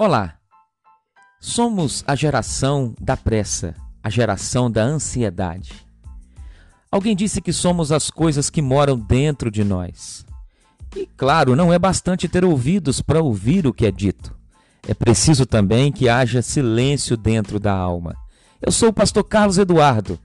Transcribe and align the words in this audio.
Olá! 0.00 0.34
Somos 1.40 2.04
a 2.06 2.14
geração 2.14 2.94
da 3.00 3.16
pressa, 3.16 3.74
a 4.00 4.08
geração 4.08 4.70
da 4.70 4.80
ansiedade. 4.80 5.72
Alguém 6.88 7.16
disse 7.16 7.40
que 7.40 7.52
somos 7.52 7.90
as 7.90 8.08
coisas 8.08 8.48
que 8.48 8.62
moram 8.62 8.96
dentro 8.96 9.50
de 9.50 9.64
nós. 9.64 10.24
E 10.94 11.04
claro, 11.16 11.56
não 11.56 11.72
é 11.72 11.80
bastante 11.80 12.28
ter 12.28 12.44
ouvidos 12.44 13.02
para 13.02 13.20
ouvir 13.20 13.66
o 13.66 13.74
que 13.74 13.86
é 13.86 13.90
dito. 13.90 14.32
É 14.86 14.94
preciso 14.94 15.44
também 15.44 15.90
que 15.90 16.08
haja 16.08 16.42
silêncio 16.42 17.16
dentro 17.16 17.58
da 17.58 17.72
alma. 17.72 18.14
Eu 18.64 18.70
sou 18.70 18.90
o 18.90 18.94
pastor 18.94 19.24
Carlos 19.24 19.58
Eduardo 19.58 20.16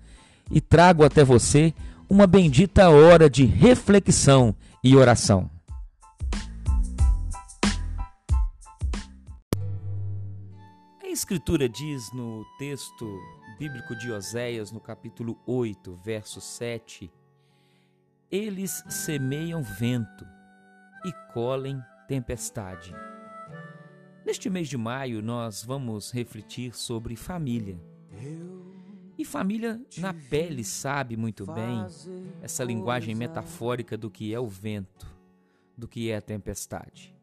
e 0.52 0.62
trago 0.62 1.04
até 1.04 1.24
você 1.24 1.74
uma 2.08 2.28
bendita 2.28 2.92
hora 2.92 3.28
de 3.28 3.44
reflexão 3.44 4.54
e 4.84 4.96
oração. 4.96 5.50
Escritura 11.14 11.70
diz 11.70 12.12
no 12.12 12.44
texto 12.58 13.22
bíblico 13.60 13.96
de 13.96 14.12
Oséias, 14.12 14.72
no 14.72 14.80
capítulo 14.80 15.40
8, 15.46 15.94
verso 16.04 16.42
7, 16.42 17.14
eles 18.32 18.84
semeiam 18.90 19.62
vento 19.62 20.26
e 21.06 21.14
colhem 21.32 21.80
tempestade. 22.08 22.96
Neste 24.26 24.50
mês 24.50 24.68
de 24.68 24.76
maio, 24.76 25.22
nós 25.22 25.64
vamos 25.64 26.10
refletir 26.10 26.76
sobre 26.76 27.16
família. 27.16 27.80
E 29.16 29.24
família 29.24 29.80
na 30.00 30.16
pele 30.16 30.64
sabe 30.64 31.16
muito 31.16 31.46
bem 31.46 31.86
essa 32.42 32.64
linguagem 32.64 33.14
metafórica 33.14 33.96
do 33.96 34.10
que 34.10 34.34
é 34.34 34.40
o 34.40 34.48
vento, 34.48 35.06
do 35.84 35.88
que 35.88 36.10
é 36.10 36.16
a 36.16 36.22
tempestade. 36.22 37.14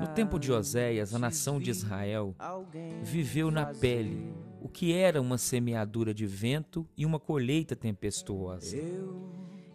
No 0.00 0.06
tempo 0.14 0.38
de 0.38 0.52
Oséias, 0.52 1.12
a 1.12 1.18
nação 1.18 1.58
de 1.58 1.70
Israel 1.70 2.36
viveu 3.02 3.50
na 3.50 3.66
pele 3.66 4.32
o 4.60 4.68
que 4.68 4.92
era 4.92 5.20
uma 5.20 5.36
semeadura 5.36 6.14
de 6.14 6.24
vento 6.24 6.86
e 6.96 7.04
uma 7.04 7.18
colheita 7.18 7.74
tempestuosa. 7.74 8.76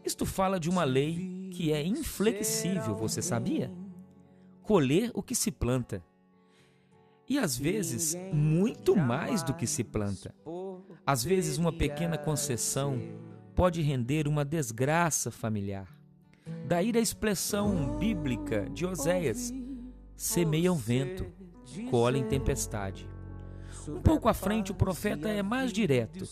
Isto 0.06 0.26
fala 0.26 0.60
de 0.60 0.70
uma 0.70 0.86
lei 0.86 1.50
que 1.52 1.74
é 1.74 1.84
inflexível, 1.84 2.96
você 2.96 3.22
sabia? 3.22 3.70
Colher 4.62 5.12
o 5.14 5.22
que 5.22 5.36
se 5.36 5.52
planta. 5.52 6.02
E 7.28 7.38
às 7.38 7.58
vezes, 7.58 8.16
muito 8.32 8.96
mais 8.96 9.44
do 9.44 9.54
que 9.54 9.68
se 9.68 9.84
planta. 9.84 10.34
Às 11.06 11.22
vezes, 11.24 11.58
uma 11.58 11.74
pequena 11.74 12.18
concessão 12.18 12.98
pode 13.54 13.82
render 13.82 14.26
uma 14.26 14.46
desgraça 14.46 15.30
familiar. 15.30 15.99
Daí 16.66 16.92
a 16.96 17.00
expressão 17.00 17.98
bíblica 17.98 18.70
de 18.70 18.86
Oséias: 18.86 19.54
semeiam 20.16 20.76
vento, 20.76 21.26
colhem 21.90 22.24
tempestade. 22.24 23.10
Um 23.88 24.02
pouco 24.02 24.28
à 24.28 24.34
frente, 24.34 24.72
o 24.72 24.76
profeta 24.76 25.30
é 25.30 25.42
mais 25.42 25.72
direto. 25.72 26.26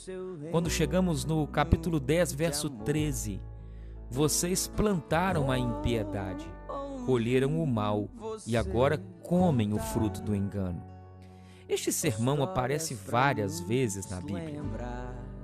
Quando 0.52 0.70
chegamos 0.70 1.26
no 1.26 1.48
capítulo 1.48 2.00
10, 2.00 2.34
verso 2.34 2.70
13: 2.70 3.42
Vocês 4.10 4.68
plantaram 4.68 5.50
a 5.50 5.58
impiedade, 5.58 6.45
colheram 7.06 7.62
o 7.62 7.66
mal 7.66 8.10
e 8.45 8.56
agora 8.56 8.98
comem 9.23 9.73
o 9.73 9.80
fruto 9.80 10.22
do 10.22 10.36
engano. 10.36 10.84
Este 11.68 11.92
sermão 11.92 12.42
aparece 12.42 12.94
várias 12.94 13.60
vezes 13.60 14.10
na 14.10 14.22
Bíblia. 14.22 14.62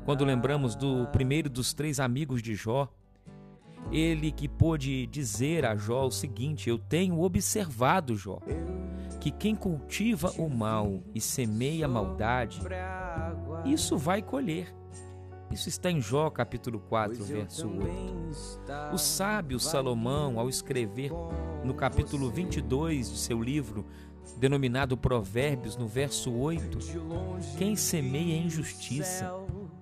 Quando 0.06 0.24
lembramos 0.24 0.76
do 0.76 1.08
primeiro 1.08 1.50
dos 1.50 1.74
três 1.74 2.00
amigos 2.00 2.42
de 2.42 2.56
Jó, 2.56 2.94
ele 3.92 4.32
que 4.32 4.48
pôde 4.48 5.06
dizer 5.08 5.66
a 5.66 5.76
Jó 5.76 6.06
o 6.06 6.12
seguinte: 6.12 6.70
Eu 6.70 6.78
tenho 6.78 7.22
observado, 7.22 8.16
Jó, 8.16 8.40
que 9.20 9.32
quem 9.32 9.56
cultiva 9.56 10.32
o 10.38 10.50
mal 10.50 11.02
e 11.14 11.22
semeia 11.22 11.86
a 11.86 11.90
maldade, 11.90 12.62
isso 13.66 13.98
vai 13.98 14.22
colher. 14.22 14.74
Isso 15.52 15.70
está 15.70 15.92
em 15.92 16.02
Jó 16.02 16.32
capítulo 16.32 16.80
4, 16.80 17.24
verso 17.24 17.68
8. 17.68 18.94
O 18.94 18.98
sábio 18.98 19.60
Salomão, 19.60 20.40
ao 20.40 20.50
escrever 20.50 21.12
no 21.64 21.76
capítulo 21.76 22.32
22 22.32 23.12
de 23.12 23.18
seu 23.20 23.40
livro, 23.40 23.86
denominado 24.38 24.98
Provérbios, 24.98 25.78
no 25.78 25.88
verso 25.88 26.34
8, 26.34 26.80
quem 27.58 27.76
semeia 27.76 28.36
injustiça, 28.36 29.32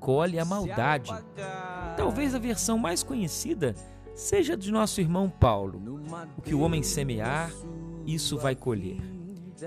colhe 0.02 0.40
a 0.40 0.44
maldade. 0.44 1.12
Talvez 1.96 2.34
a 2.36 2.40
versão 2.40 2.78
mais 2.78 3.04
conhecida 3.04 3.76
seja 4.16 4.58
de 4.58 4.72
nosso 4.72 5.00
irmão 5.00 5.30
Paulo. 5.30 6.02
O 6.36 6.42
que 6.42 6.54
o 6.54 6.60
homem 6.60 6.84
semear, 6.84 7.54
isso 8.06 8.38
vai 8.38 8.56
colher. 8.56 9.00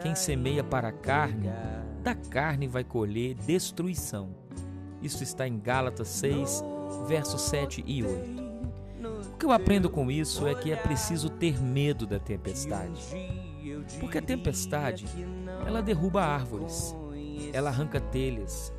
Quem 0.02 0.14
semeia 0.14 0.64
para 0.64 0.88
a 0.88 0.92
carne, 0.92 1.48
da 2.02 2.14
carne 2.14 2.66
vai 2.66 2.82
colher 2.82 3.34
destruição. 3.34 4.34
Isso 5.00 5.22
está 5.22 5.46
em 5.46 5.58
Gálatas 5.58 6.08
6, 6.08 6.62
versos 7.06 7.40
7 7.42 7.84
e 7.86 8.02
8. 8.02 8.44
O 9.34 9.36
que 9.36 9.46
eu 9.46 9.52
aprendo 9.52 9.88
com 9.88 10.10
isso 10.10 10.46
é 10.46 10.54
que 10.54 10.72
é 10.72 10.76
preciso 10.76 11.28
ter 11.30 11.62
medo 11.62 12.06
da 12.06 12.18
tempestade. 12.18 13.00
Porque 14.00 14.18
a 14.18 14.22
tempestade, 14.22 15.06
ela 15.66 15.80
derruba 15.80 16.22
árvores, 16.22 16.94
ela 17.52 17.70
arranca 17.70 18.00
telhas, 18.00 18.72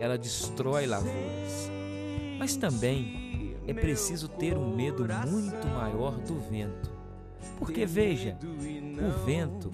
ela 0.00 0.18
destrói 0.18 0.86
lavouras. 0.86 1.70
Mas 2.38 2.56
também 2.56 3.56
é 3.66 3.74
preciso 3.74 4.28
ter 4.28 4.56
um 4.56 4.74
medo 4.74 5.06
muito 5.26 5.66
maior 5.68 6.12
do 6.18 6.38
vento. 6.38 6.90
Porque 7.58 7.86
veja, 7.86 8.36
o 8.42 9.24
vento, 9.24 9.70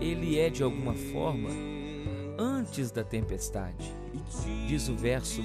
ele 0.00 0.38
é 0.38 0.48
de 0.48 0.62
alguma 0.62 0.94
forma 0.94 1.50
antes 2.38 2.90
da 2.90 3.04
tempestade. 3.04 3.92
Diz 4.66 4.88
o 4.88 4.96
verso 4.96 5.42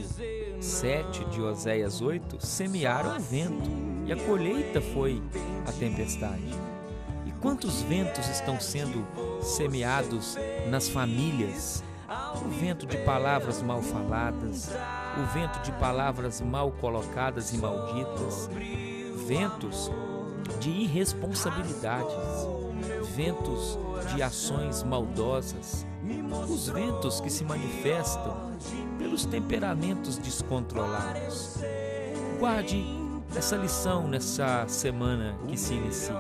7 0.60 1.26
de 1.26 1.42
Oséias 1.42 2.02
8: 2.02 2.46
semearam 2.46 3.18
o 3.18 3.20
vento, 3.20 3.70
e 4.06 4.12
a 4.12 4.16
colheita 4.16 4.82
foi 4.82 5.22
a 5.68 5.72
tempestade. 5.72 6.54
E 7.26 7.32
quantos 7.34 7.82
ventos 7.84 8.28
estão 8.30 8.60
sendo 8.60 9.06
semeados 9.42 10.38
nas 10.70 10.88
famílias, 10.88 11.84
o 12.36 12.50
vento 12.50 12.86
de 12.86 12.98
palavras 12.98 13.62
mal 13.62 13.82
faladas, 13.82 14.70
o 15.18 15.34
vento 15.34 15.60
de 15.62 15.72
palavras 15.74 16.42
mal 16.42 16.72
colocadas 16.72 17.54
e 17.54 17.58
malditas, 17.58 18.50
ventos 19.28 19.92
de 20.60 20.70
irresponsabilidades, 20.70 22.16
ventos 23.16 23.78
de 24.14 24.22
ações 24.22 24.84
maldosas, 24.84 25.86
os 26.50 26.70
ventos 26.70 27.20
que 27.20 27.30
se 27.30 27.44
manifestam 27.44 28.52
pelos 28.98 29.26
temperamentos 29.26 30.18
descontrolados. 30.18 31.58
Guarde 32.40 32.84
essa 33.36 33.56
lição 33.56 34.08
nessa 34.08 34.66
semana 34.68 35.38
que 35.48 35.58
se 35.58 35.74
inicia. 35.74 36.16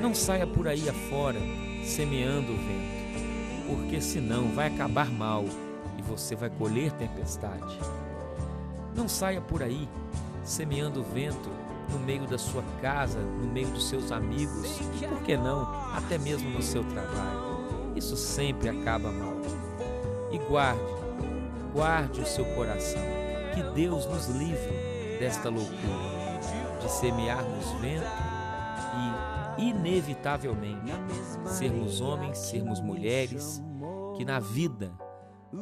Não 0.00 0.14
saia 0.14 0.46
por 0.46 0.68
aí 0.68 0.88
afora 0.88 1.40
semeando 1.84 2.52
o 2.52 2.56
vento 2.56 2.95
porque 3.66 4.00
senão 4.00 4.48
vai 4.52 4.68
acabar 4.68 5.10
mal 5.10 5.44
e 5.98 6.02
você 6.02 6.34
vai 6.34 6.50
colher 6.50 6.92
tempestade. 6.92 7.78
Não 8.94 9.08
saia 9.08 9.40
por 9.40 9.62
aí 9.62 9.88
semeando 10.44 11.02
vento 11.02 11.50
no 11.90 11.98
meio 11.98 12.26
da 12.26 12.38
sua 12.38 12.62
casa, 12.80 13.18
no 13.18 13.46
meio 13.46 13.68
dos 13.68 13.88
seus 13.88 14.10
amigos, 14.10 14.78
por 15.08 15.22
que 15.22 15.36
não, 15.36 15.68
até 15.94 16.18
mesmo 16.18 16.48
no 16.50 16.62
seu 16.62 16.82
trabalho. 16.84 17.94
Isso 17.94 18.16
sempre 18.16 18.68
acaba 18.68 19.10
mal. 19.10 19.36
E 20.32 20.38
guarde, 20.38 20.80
guarde 21.72 22.20
o 22.20 22.26
seu 22.26 22.44
coração, 22.44 23.02
que 23.54 23.62
Deus 23.74 24.06
nos 24.06 24.26
livre 24.28 25.18
desta 25.18 25.48
loucura 25.48 26.16
de 26.80 26.90
semearmos 26.90 27.70
vento 27.80 28.45
inevitavelmente, 29.58 30.92
sermos 31.46 32.00
homens, 32.00 32.38
sermos 32.38 32.80
mulheres, 32.80 33.62
que 34.16 34.24
na 34.24 34.40
vida 34.40 34.92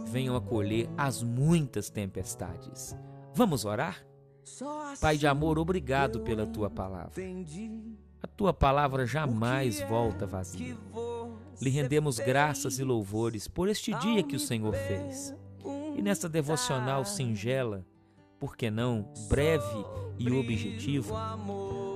venham 0.07 0.37
a 0.37 0.41
colher 0.41 0.89
as 0.97 1.23
muitas 1.23 1.91
tempestades. 1.91 2.97
Vamos 3.35 3.65
orar? 3.65 4.05
Pai 5.01 5.17
de 5.17 5.27
amor, 5.27 5.59
obrigado 5.59 6.21
pela 6.21 6.47
tua 6.47 6.69
palavra. 6.69 7.13
A 8.23 8.27
tua 8.27 8.53
palavra 8.53 9.07
jamais 9.07 9.81
volta 9.83 10.27
vazia. 10.27 10.77
Lhe 11.61 11.71
rendemos 11.71 12.19
graças 12.19 12.79
e 12.79 12.85
louvores 12.85 13.47
por 13.49 13.69
este 13.69 13.95
dia 13.95 14.23
que 14.23 14.37
o 14.37 14.41
Senhor 14.41 14.75
fez. 14.75 15.35
E 15.97 16.03
nesta 16.03 16.29
devocional 16.29 17.05
singela, 17.05 17.87
por 18.39 18.57
que 18.57 18.71
não 18.71 19.09
breve 19.29 19.85
e 20.19 20.31
objetivo, 20.31 21.15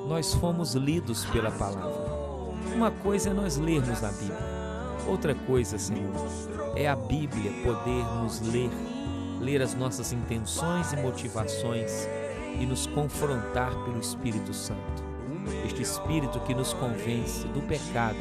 nós 0.09 0.33
fomos 0.35 0.75
lidos 0.75 1.27
pela 1.27 1.51
palavra. 1.51 2.09
Uma 2.75 2.91
coisa 2.91 3.29
é 3.29 3.33
nós 3.33 3.59
lermos 3.59 4.03
a 4.03 4.11
Bíblia, 4.11 4.39
outra 5.07 5.35
coisa, 5.35 5.79
Senhor, 5.79 6.15
é 6.75 6.89
a 6.89 6.97
Bíblia 6.97 7.53
poder 7.63 8.05
nos 8.23 8.41
ler, 8.41 8.71
ler 9.41 9.61
as 9.61 9.75
nossas 9.75 10.13
intenções 10.13 10.93
e 10.93 10.97
motivações 10.97 12.09
e 12.59 12.65
nos 12.65 12.87
confrontar 12.87 13.71
pelo 13.85 13.99
Espírito 14.01 14.55
Santo. 14.55 15.05
Este 15.67 15.83
Espírito 15.83 16.41
que 16.41 16.55
nos 16.55 16.73
convence 16.73 17.47
do 17.49 17.61
pecado, 17.61 18.17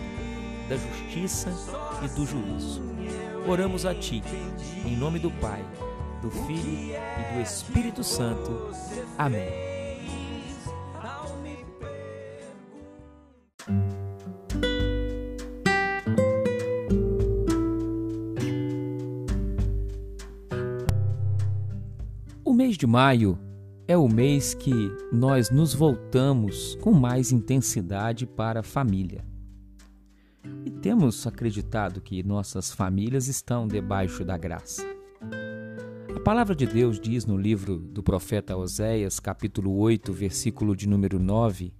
da 0.67 0.75
justiça 0.75 1.49
e 2.03 2.07
do 2.09 2.25
juízo. 2.25 2.81
Oramos 3.47 3.85
a 3.85 3.95
Ti, 3.95 4.21
em 4.85 4.95
nome 4.97 5.19
do 5.19 5.31
Pai, 5.31 5.63
do 6.21 6.29
Filho 6.29 6.95
e 6.95 7.33
do 7.33 7.41
Espírito 7.41 8.03
Santo. 8.03 8.71
Amém. 9.17 9.76
Mês 22.57 22.75
de 22.75 22.87
maio 22.87 23.37
é 23.87 23.95
o 23.95 24.09
mês 24.09 24.55
que 24.55 24.73
nós 25.13 25.51
nos 25.51 25.75
voltamos 25.75 26.73
com 26.81 26.91
mais 26.91 27.31
intensidade 27.31 28.25
para 28.25 28.61
a 28.61 28.63
família. 28.63 29.23
E 30.65 30.71
temos 30.71 31.27
acreditado 31.27 32.01
que 32.01 32.23
nossas 32.23 32.73
famílias 32.73 33.27
estão 33.27 33.67
debaixo 33.67 34.25
da 34.25 34.35
graça. 34.39 34.83
A 36.15 36.19
palavra 36.21 36.55
de 36.55 36.65
Deus 36.65 36.99
diz 36.99 37.27
no 37.27 37.37
livro 37.37 37.77
do 37.77 38.01
profeta 38.01 38.57
Oséias, 38.57 39.19
capítulo 39.19 39.77
8, 39.77 40.11
versículo 40.11 40.75
de 40.75 40.89
número 40.89 41.19
9, 41.19 41.71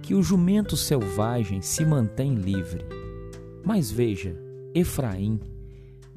que 0.00 0.14
o 0.14 0.22
jumento 0.22 0.74
selvagem 0.74 1.60
se 1.60 1.84
mantém 1.84 2.34
livre. 2.34 2.82
Mas 3.62 3.90
veja, 3.90 4.34
Efraim 4.74 5.38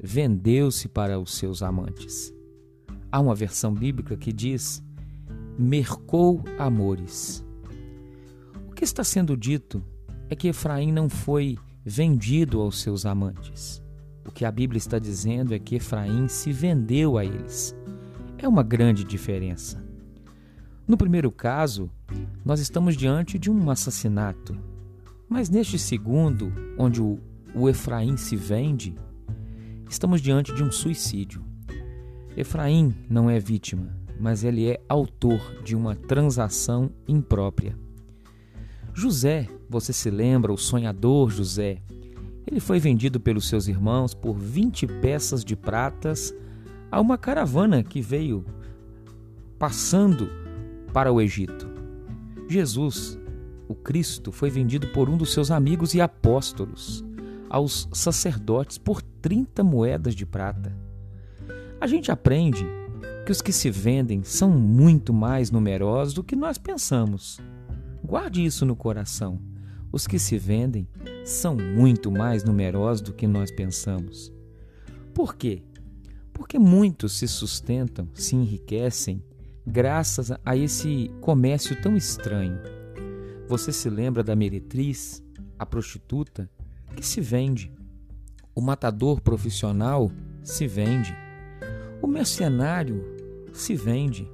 vendeu-se 0.00 0.88
para 0.88 1.20
os 1.20 1.34
seus 1.34 1.62
amantes. 1.62 2.32
Há 3.14 3.20
uma 3.20 3.36
versão 3.36 3.72
bíblica 3.72 4.16
que 4.16 4.32
diz: 4.32 4.82
mercou 5.56 6.42
amores. 6.58 7.46
O 8.68 8.72
que 8.74 8.82
está 8.82 9.04
sendo 9.04 9.36
dito 9.36 9.84
é 10.28 10.34
que 10.34 10.48
Efraim 10.48 10.90
não 10.90 11.08
foi 11.08 11.56
vendido 11.84 12.60
aos 12.60 12.80
seus 12.80 13.06
amantes. 13.06 13.80
O 14.26 14.32
que 14.32 14.44
a 14.44 14.50
Bíblia 14.50 14.78
está 14.78 14.98
dizendo 14.98 15.54
é 15.54 15.60
que 15.60 15.76
Efraim 15.76 16.26
se 16.26 16.50
vendeu 16.50 17.16
a 17.16 17.24
eles. 17.24 17.72
É 18.36 18.48
uma 18.48 18.64
grande 18.64 19.04
diferença. 19.04 19.80
No 20.84 20.96
primeiro 20.96 21.30
caso, 21.30 21.88
nós 22.44 22.58
estamos 22.58 22.96
diante 22.96 23.38
de 23.38 23.48
um 23.48 23.70
assassinato. 23.70 24.58
Mas 25.28 25.48
neste 25.48 25.78
segundo, 25.78 26.52
onde 26.76 27.00
o, 27.00 27.20
o 27.54 27.68
Efraim 27.68 28.16
se 28.16 28.34
vende, 28.34 28.92
estamos 29.88 30.20
diante 30.20 30.52
de 30.52 30.64
um 30.64 30.72
suicídio. 30.72 31.53
Efraim 32.36 32.94
não 33.08 33.30
é 33.30 33.38
vítima, 33.38 33.96
mas 34.18 34.42
ele 34.42 34.68
é 34.68 34.80
autor 34.88 35.62
de 35.62 35.76
uma 35.76 35.94
transação 35.94 36.90
imprópria. 37.06 37.76
José, 38.92 39.48
você 39.68 39.92
se 39.92 40.10
lembra, 40.10 40.52
o 40.52 40.58
sonhador 40.58 41.30
José, 41.30 41.82
ele 42.46 42.60
foi 42.60 42.78
vendido 42.78 43.18
pelos 43.18 43.48
seus 43.48 43.68
irmãos 43.68 44.14
por 44.14 44.38
20 44.38 44.86
peças 44.86 45.44
de 45.44 45.56
pratas 45.56 46.34
a 46.90 47.00
uma 47.00 47.16
caravana 47.16 47.82
que 47.82 48.00
veio 48.00 48.44
passando 49.58 50.28
para 50.92 51.12
o 51.12 51.20
Egito. 51.20 51.68
Jesus, 52.48 53.18
o 53.68 53.74
Cristo, 53.74 54.30
foi 54.30 54.50
vendido 54.50 54.88
por 54.88 55.08
um 55.08 55.16
dos 55.16 55.32
seus 55.32 55.50
amigos 55.50 55.94
e 55.94 56.00
apóstolos 56.00 57.04
aos 57.48 57.88
sacerdotes 57.92 58.78
por 58.78 59.00
30 59.02 59.64
moedas 59.64 60.14
de 60.14 60.26
prata. 60.26 60.83
A 61.84 61.86
gente 61.86 62.10
aprende 62.10 62.64
que 63.26 63.30
os 63.30 63.42
que 63.42 63.52
se 63.52 63.70
vendem 63.70 64.22
são 64.24 64.48
muito 64.50 65.12
mais 65.12 65.50
numerosos 65.50 66.14
do 66.14 66.24
que 66.24 66.34
nós 66.34 66.56
pensamos. 66.56 67.38
Guarde 68.02 68.42
isso 68.42 68.64
no 68.64 68.74
coração. 68.74 69.38
Os 69.92 70.06
que 70.06 70.18
se 70.18 70.38
vendem 70.38 70.88
são 71.26 71.54
muito 71.54 72.10
mais 72.10 72.42
numerosos 72.42 73.02
do 73.02 73.12
que 73.12 73.26
nós 73.26 73.50
pensamos. 73.50 74.32
Por 75.12 75.36
quê? 75.36 75.62
Porque 76.32 76.58
muitos 76.58 77.18
se 77.18 77.28
sustentam, 77.28 78.08
se 78.14 78.34
enriquecem, 78.34 79.22
graças 79.66 80.32
a 80.42 80.56
esse 80.56 81.10
comércio 81.20 81.78
tão 81.82 81.94
estranho. 81.98 82.58
Você 83.46 83.70
se 83.70 83.90
lembra 83.90 84.24
da 84.24 84.34
meretriz, 84.34 85.22
a 85.58 85.66
prostituta, 85.66 86.48
que 86.96 87.04
se 87.04 87.20
vende. 87.20 87.70
O 88.54 88.62
matador 88.62 89.20
profissional 89.20 90.10
se 90.42 90.66
vende. 90.66 91.23
O 92.04 92.06
mercenário 92.06 93.02
se 93.50 93.74
vende. 93.74 94.30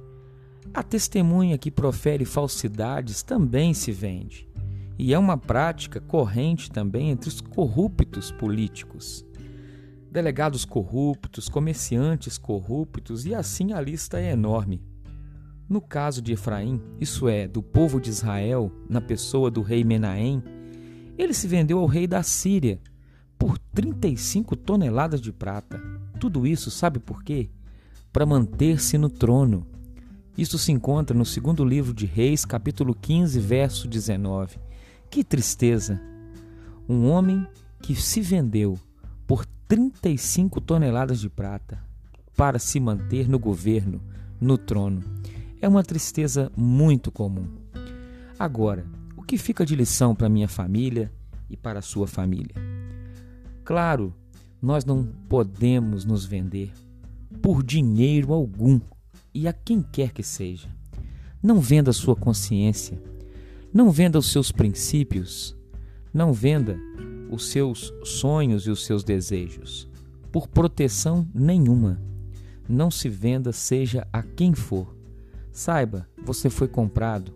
A 0.73 0.83
testemunha 0.83 1.57
que 1.57 1.71
profere 1.71 2.25
falsidades 2.25 3.23
também 3.23 3.73
se 3.73 3.93
vende. 3.93 4.45
E 4.99 5.13
é 5.13 5.17
uma 5.17 5.37
prática 5.37 6.01
corrente 6.01 6.69
também 6.69 7.11
entre 7.11 7.29
os 7.29 7.39
corruptos 7.39 8.29
políticos. 8.29 9.25
Delegados 10.11 10.65
corruptos, 10.65 11.47
comerciantes 11.47 12.37
corruptos, 12.37 13.25
e 13.25 13.33
assim 13.33 13.71
a 13.71 13.79
lista 13.79 14.19
é 14.19 14.31
enorme. 14.31 14.83
No 15.69 15.79
caso 15.79 16.21
de 16.21 16.33
Efraim, 16.33 16.81
isso 16.99 17.29
é, 17.29 17.47
do 17.47 17.63
povo 17.63 18.01
de 18.01 18.09
Israel, 18.09 18.69
na 18.89 18.99
pessoa 18.99 19.49
do 19.49 19.61
rei 19.61 19.85
Menahem, 19.85 20.43
ele 21.17 21.33
se 21.33 21.47
vendeu 21.47 21.79
ao 21.79 21.85
rei 21.85 22.05
da 22.05 22.21
Síria 22.21 22.81
por 23.39 23.57
35 23.57 24.57
toneladas 24.57 25.21
de 25.21 25.31
prata. 25.31 25.81
Tudo 26.19 26.45
isso, 26.45 26.69
sabe 26.69 26.99
por 26.99 27.23
quê? 27.23 27.49
Para 28.11 28.25
manter-se 28.25 28.97
no 28.97 29.09
trono. 29.09 29.65
Isso 30.37 30.57
se 30.57 30.71
encontra 30.71 31.17
no 31.17 31.25
segundo 31.25 31.63
livro 31.63 31.93
de 31.93 32.05
Reis, 32.05 32.45
capítulo 32.45 32.93
15, 32.93 33.39
verso 33.39 33.87
19. 33.87 34.57
Que 35.09 35.23
tristeza! 35.23 36.01
Um 36.87 37.09
homem 37.09 37.45
que 37.81 37.95
se 37.95 38.21
vendeu 38.21 38.77
por 39.25 39.45
35 39.67 40.59
toneladas 40.61 41.19
de 41.19 41.29
prata 41.29 41.83
para 42.35 42.59
se 42.59 42.79
manter 42.79 43.29
no 43.29 43.39
governo, 43.39 44.01
no 44.39 44.57
trono. 44.57 45.01
É 45.61 45.67
uma 45.67 45.83
tristeza 45.83 46.51
muito 46.55 47.11
comum. 47.11 47.47
Agora, 48.37 48.85
o 49.15 49.21
que 49.21 49.37
fica 49.37 49.65
de 49.65 49.75
lição 49.75 50.15
para 50.15 50.29
minha 50.29 50.47
família 50.47 51.11
e 51.49 51.55
para 51.55 51.79
a 51.79 51.83
sua 51.83 52.07
família? 52.07 52.55
Claro, 53.63 54.13
nós 54.61 54.83
não 54.83 55.05
podemos 55.29 56.03
nos 56.03 56.25
vender 56.25 56.73
por 57.41 57.63
dinheiro 57.63 58.33
algum 58.33 58.79
e 59.33 59.47
a 59.47 59.53
quem 59.53 59.81
quer 59.81 60.11
que 60.11 60.23
seja. 60.23 60.69
Não 61.41 61.59
venda 61.59 61.91
sua 61.91 62.15
consciência, 62.15 63.01
não 63.73 63.89
venda 63.89 64.19
os 64.19 64.31
seus 64.31 64.51
princípios, 64.51 65.55
não 66.13 66.33
venda 66.33 66.77
os 67.31 67.49
seus 67.49 67.93
sonhos 68.03 68.67
e 68.67 68.69
os 68.69 68.85
seus 68.85 69.03
desejos, 69.03 69.89
por 70.31 70.47
proteção 70.47 71.27
nenhuma. 71.33 71.99
Não 72.69 72.91
se 72.91 73.09
venda, 73.09 73.51
seja 73.51 74.07
a 74.13 74.21
quem 74.21 74.53
for. 74.53 74.95
Saiba, 75.51 76.07
você 76.23 76.49
foi 76.49 76.67
comprado 76.67 77.33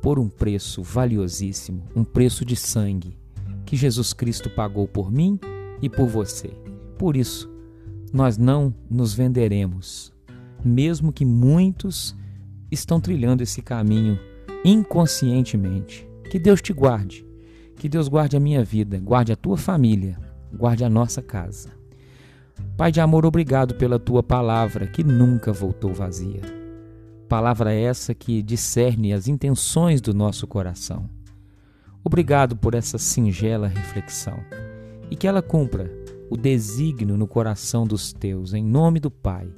por 0.00 0.18
um 0.18 0.28
preço 0.28 0.82
valiosíssimo, 0.82 1.84
um 1.94 2.02
preço 2.02 2.44
de 2.44 2.56
sangue, 2.56 3.18
que 3.64 3.76
Jesus 3.76 4.12
Cristo 4.12 4.50
pagou 4.50 4.88
por 4.88 5.12
mim 5.12 5.38
e 5.82 5.88
por 5.88 6.06
você. 6.06 6.48
Por 6.98 7.16
isso, 7.16 7.53
nós 8.14 8.38
não 8.38 8.72
nos 8.88 9.12
venderemos, 9.12 10.12
mesmo 10.64 11.12
que 11.12 11.24
muitos 11.24 12.16
estão 12.70 13.00
trilhando 13.00 13.42
esse 13.42 13.60
caminho 13.60 14.16
inconscientemente. 14.64 16.08
Que 16.30 16.38
Deus 16.38 16.62
te 16.62 16.72
guarde, 16.72 17.26
que 17.76 17.88
Deus 17.88 18.06
guarde 18.06 18.36
a 18.36 18.40
minha 18.40 18.62
vida, 18.62 19.00
guarde 19.00 19.32
a 19.32 19.36
tua 19.36 19.56
família, 19.56 20.16
guarde 20.56 20.84
a 20.84 20.88
nossa 20.88 21.20
casa. 21.20 21.70
Pai 22.76 22.92
de 22.92 23.00
amor, 23.00 23.26
obrigado 23.26 23.74
pela 23.74 23.98
tua 23.98 24.22
palavra 24.22 24.86
que 24.86 25.02
nunca 25.02 25.52
voltou 25.52 25.92
vazia. 25.92 26.40
Palavra 27.28 27.72
essa 27.74 28.14
que 28.14 28.42
discerne 28.42 29.12
as 29.12 29.26
intenções 29.26 30.00
do 30.00 30.14
nosso 30.14 30.46
coração. 30.46 31.10
Obrigado 32.04 32.54
por 32.54 32.74
essa 32.74 32.96
singela 32.96 33.66
reflexão 33.66 34.38
e 35.10 35.16
que 35.16 35.26
ela 35.26 35.42
cumpra 35.42 36.03
o 36.30 36.36
desígnio 36.36 37.16
no 37.16 37.26
coração 37.26 37.86
dos 37.86 38.12
teus, 38.12 38.52
em 38.54 38.64
nome 38.64 39.00
do 39.00 39.10
Pai, 39.10 39.48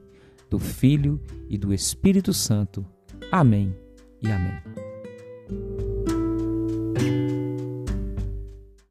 do 0.51 0.59
Filho 0.59 1.21
e 1.49 1.59
do 1.59 1.73
Espírito 1.73 2.33
Santo. 2.33 2.85
Amém 3.31 3.75
e 4.23 4.31
amém. 4.31 4.86